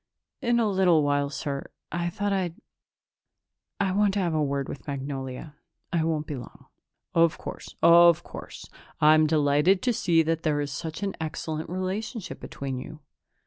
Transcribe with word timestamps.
"In 0.41 0.59
a 0.59 0.67
little 0.67 1.03
while, 1.03 1.29
sir. 1.29 1.69
I 1.91 2.09
thought 2.09 2.33
I'd 2.33 2.55
I 3.79 3.91
wanted 3.91 4.13
to 4.13 4.21
have 4.21 4.33
a 4.33 4.41
word 4.41 4.67
with 4.67 4.87
Magnolia. 4.87 5.53
I 5.93 6.03
won't 6.03 6.25
be 6.25 6.35
long." 6.35 6.65
"Of 7.13 7.37
course, 7.37 7.75
of 7.83 8.23
course. 8.23 8.67
I'm 8.99 9.27
delighted 9.27 9.83
to 9.83 9.93
see 9.93 10.23
that 10.23 10.41
there 10.41 10.59
is 10.59 10.71
such 10.71 11.03
an 11.03 11.15
excellent 11.21 11.69
relationship 11.69 12.39
between 12.39 12.79
you.... 12.79 13.01